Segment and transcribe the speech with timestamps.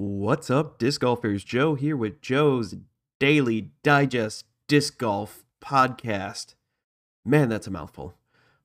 [0.00, 1.42] What's up, disc golfers?
[1.42, 2.76] Joe here with Joe's
[3.18, 6.54] Daily Digest Disc Golf Podcast.
[7.24, 8.14] Man, that's a mouthful.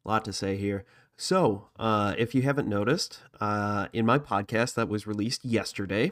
[0.06, 0.86] A lot to say here.
[1.18, 6.12] So, uh, if you haven't noticed, uh, in my podcast that was released yesterday,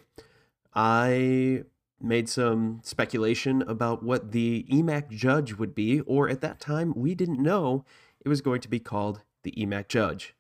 [0.74, 1.66] I
[2.02, 7.14] made some speculation about what the EMAC Judge would be, or at that time, we
[7.14, 7.86] didn't know
[8.26, 10.34] it was going to be called the EMAC Judge.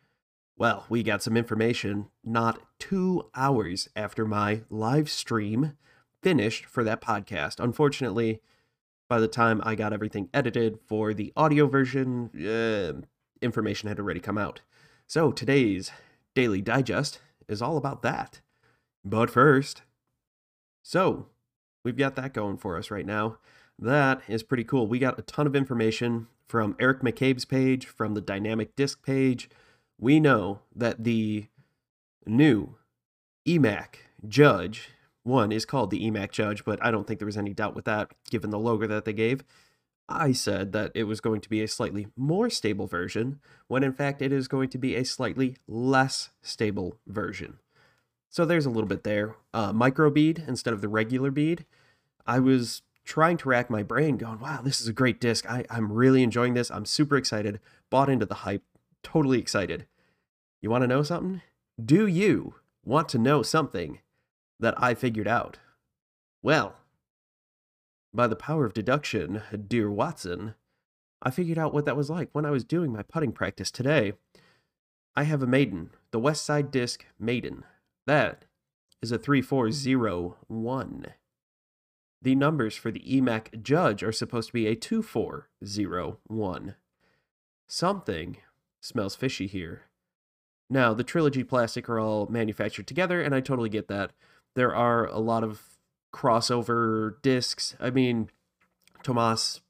[0.62, 5.76] Well, we got some information not two hours after my live stream
[6.22, 7.60] finished for that podcast.
[7.60, 8.42] Unfortunately,
[9.10, 13.02] by the time I got everything edited for the audio version, uh,
[13.42, 14.62] information had already come out.
[15.08, 15.90] So today's
[16.36, 18.42] Daily Digest is all about that.
[19.04, 19.82] But first,
[20.84, 21.26] so
[21.84, 23.40] we've got that going for us right now.
[23.80, 24.86] That is pretty cool.
[24.86, 29.50] We got a ton of information from Eric McCabe's page, from the Dynamic Disc page.
[30.02, 31.46] We know that the
[32.26, 32.76] new
[33.48, 33.96] EMAC
[34.28, 34.90] Judge,
[35.22, 37.86] one is called the EMAC Judge, but I don't think there was any doubt with
[37.86, 39.44] that given the logo that they gave.
[40.10, 43.94] I said that it was going to be a slightly more stable version, when in
[43.94, 47.60] fact it is going to be a slightly less stable version.
[48.28, 49.36] So there's a little bit there.
[49.54, 51.66] Uh, micro bead instead of the regular bead.
[52.26, 55.50] I was trying to rack my brain, going, wow, this is a great disc.
[55.50, 56.72] I, I'm really enjoying this.
[56.72, 57.60] I'm super excited.
[57.92, 58.64] Bought into the hype.
[59.04, 59.86] Totally excited.
[60.62, 61.42] You want to know something?
[61.84, 64.00] Do you want to know something
[64.60, 65.58] that I figured out?
[66.44, 66.76] Well,
[68.14, 70.56] by the power of deduction, dear Watson,
[71.22, 74.14] I figured out what that was like when I was doing my putting practice today.
[75.16, 77.64] I have a maiden, the West Side Disc Maiden.
[78.08, 78.46] That
[79.02, 81.08] is a 3401.
[82.22, 86.76] The numbers for the EMAC Judge are supposed to be a 2401.
[87.68, 88.38] Something
[88.82, 89.84] smells fishy here.
[90.70, 94.12] Now, the Trilogy plastic are all manufactured together, and I totally get that.
[94.56, 95.62] There are a lot of
[96.14, 97.76] crossover discs.
[97.80, 98.30] I mean,
[99.04, 99.62] Tomas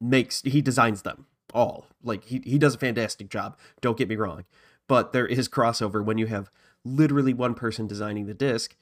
[0.00, 1.86] makes, he designs them all.
[2.02, 3.58] Like, he, he does a fantastic job.
[3.80, 4.44] Don't get me wrong.
[4.88, 6.50] But there is crossover when you have
[6.84, 8.76] literally one person designing the disc,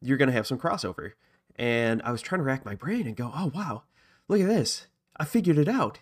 [0.00, 1.12] you're to have some crossover.
[1.56, 3.84] And I was trying to rack my brain and go, oh, wow,
[4.28, 4.86] look at this.
[5.16, 6.00] I figured it out.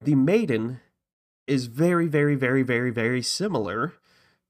[0.00, 0.80] The Maiden
[1.46, 3.94] is very, very, very, very, very similar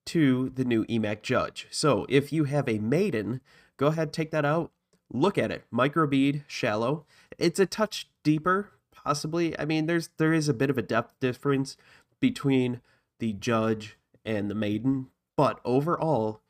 [0.06, 1.66] to the new EMAC Judge.
[1.70, 3.40] So if you have a Maiden,
[3.76, 4.72] go ahead, take that out,
[5.12, 5.64] look at it.
[5.72, 7.04] Microbead, shallow.
[7.38, 9.58] It's a touch deeper, possibly.
[9.58, 11.76] I mean, there's there is a bit of a depth difference
[12.20, 12.80] between
[13.18, 16.40] the Judge and the Maiden, but overall,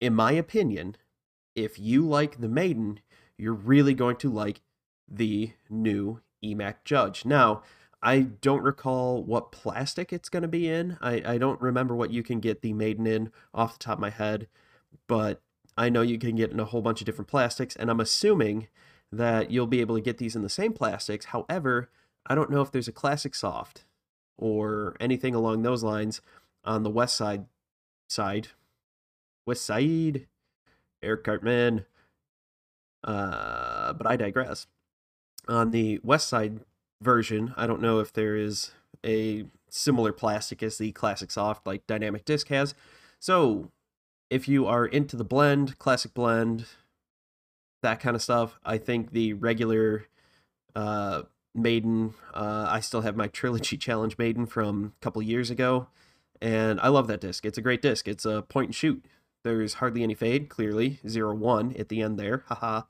[0.00, 0.96] in my opinion,
[1.54, 3.00] if you like the Maiden,
[3.36, 4.60] you're really going to like
[5.08, 7.24] the new EMAC Judge.
[7.24, 7.62] Now,
[8.02, 10.96] I don't recall what plastic it's going to be in.
[11.02, 14.00] I, I don't remember what you can get the Maiden in off the top of
[14.00, 14.48] my head,
[15.06, 15.42] but
[15.76, 18.68] I know you can get in a whole bunch of different plastics, and I'm assuming
[19.12, 21.26] that you'll be able to get these in the same plastics.
[21.26, 21.90] However,
[22.26, 23.84] I don't know if there's a classic soft
[24.38, 26.20] or anything along those lines
[26.64, 27.46] on the west side
[28.08, 28.48] side.
[29.46, 30.26] West side.
[31.02, 31.86] Eric Cartman.
[33.02, 34.66] Uh, but I digress.
[35.48, 36.60] On the west side
[37.02, 38.72] version, I don't know if there is
[39.04, 42.74] a similar plastic as the classic soft like Dynamic Disc has.
[43.18, 43.70] So,
[44.28, 46.66] if you are into the blend, classic blend,
[47.82, 50.06] that kind of stuff, I think the regular
[50.76, 51.22] uh,
[51.54, 55.88] Maiden, uh, I still have my Trilogy Challenge Maiden from a couple years ago,
[56.40, 57.44] and I love that disc.
[57.44, 58.06] It's a great disc.
[58.06, 59.04] It's a point and shoot.
[59.42, 61.00] There's hardly any fade, clearly.
[61.08, 62.44] Zero one at the end there.
[62.48, 62.82] Haha.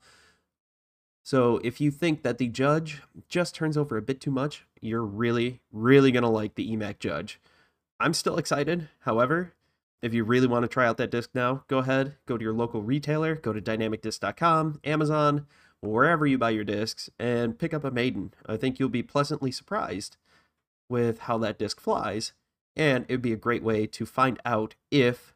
[1.23, 5.05] So if you think that the judge just turns over a bit too much, you're
[5.05, 7.39] really, really going to like the EMAC judge.
[7.99, 8.89] I'm still excited.
[9.01, 9.53] However,
[10.01, 12.53] if you really want to try out that disc now, go ahead, go to your
[12.53, 15.45] local retailer, go to dynamicdisc.com, Amazon,
[15.81, 18.33] wherever you buy your discs, and pick up a Maiden.
[18.47, 20.17] I think you'll be pleasantly surprised
[20.89, 22.33] with how that disc flies,
[22.75, 25.35] and it would be a great way to find out if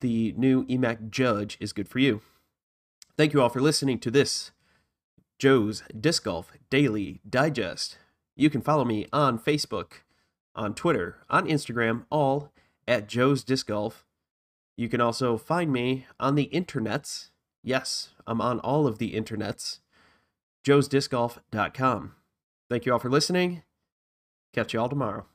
[0.00, 2.20] the new EMAC Judge is good for you.
[3.16, 4.52] Thank you all for listening to this
[5.38, 7.98] Joe's Disc Golf Daily Digest.
[8.36, 10.02] You can follow me on Facebook,
[10.54, 12.52] on Twitter, on Instagram, all
[12.88, 14.04] at Joe's Disc Golf.
[14.76, 17.30] You can also find me on the internets.
[17.62, 19.80] Yes, I'm on all of the internets.
[20.66, 22.14] joesdiscgolf.com.
[22.68, 23.62] Thank you all for listening.
[24.52, 25.26] Catch you all tomorrow.